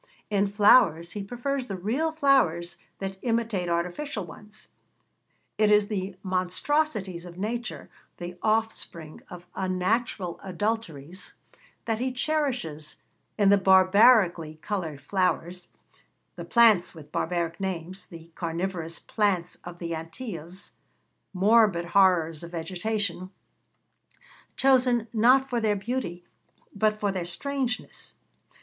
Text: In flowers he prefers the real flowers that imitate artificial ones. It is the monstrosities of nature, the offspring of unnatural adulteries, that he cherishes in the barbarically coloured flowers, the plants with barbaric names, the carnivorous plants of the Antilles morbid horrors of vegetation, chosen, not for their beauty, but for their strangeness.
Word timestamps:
In 0.31 0.47
flowers 0.47 1.11
he 1.11 1.21
prefers 1.23 1.67
the 1.67 1.77
real 1.77 2.11
flowers 2.11 2.79
that 2.97 3.19
imitate 3.21 3.69
artificial 3.69 4.25
ones. 4.25 4.69
It 5.59 5.69
is 5.69 5.89
the 5.89 6.15
monstrosities 6.23 7.23
of 7.23 7.37
nature, 7.37 7.87
the 8.17 8.35
offspring 8.41 9.21
of 9.29 9.45
unnatural 9.53 10.39
adulteries, 10.43 11.33
that 11.85 11.99
he 11.99 12.11
cherishes 12.11 12.95
in 13.37 13.49
the 13.49 13.59
barbarically 13.59 14.55
coloured 14.63 15.01
flowers, 15.01 15.67
the 16.35 16.45
plants 16.45 16.95
with 16.95 17.11
barbaric 17.11 17.59
names, 17.59 18.07
the 18.07 18.31
carnivorous 18.33 18.97
plants 18.97 19.59
of 19.63 19.77
the 19.77 19.93
Antilles 19.93 20.71
morbid 21.31 21.85
horrors 21.85 22.41
of 22.43 22.49
vegetation, 22.53 23.29
chosen, 24.57 25.09
not 25.13 25.47
for 25.47 25.61
their 25.61 25.75
beauty, 25.75 26.25
but 26.75 26.99
for 26.99 27.11
their 27.11 27.23
strangeness. 27.23 28.15